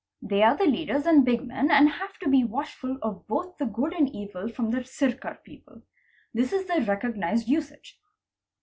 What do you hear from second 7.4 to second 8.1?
usage.